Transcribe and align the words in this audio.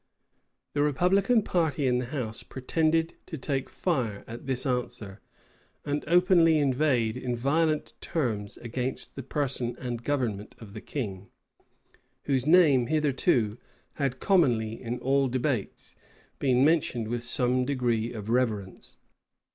The 0.73 0.81
republican 0.81 1.43
party 1.43 1.85
in 1.85 1.99
the 1.99 2.07
house 2.07 2.41
pretended 2.41 3.13
to 3.27 3.37
take 3.37 3.69
fire 3.69 4.23
at 4.25 4.47
this 4.47 4.65
answer; 4.65 5.21
and 5.85 6.03
openly 6.07 6.57
inveighed, 6.57 7.15
in 7.15 7.35
violent 7.35 7.93
terms, 8.01 8.57
against 8.57 9.15
the 9.15 9.21
person 9.21 9.75
and 9.77 10.01
government 10.03 10.55
of 10.57 10.73
the 10.73 10.81
king; 10.81 11.29
whose 12.23 12.47
name, 12.47 12.87
hitherto, 12.87 13.59
had 13.93 14.19
commonly, 14.19 14.81
in 14.81 14.97
all 14.97 15.27
debates, 15.27 15.95
been 16.39 16.65
mentioned 16.65 17.07
with 17.07 17.23
some 17.23 17.63
degree 17.63 18.11
of 18.11 18.27
reverence. 18.27 18.97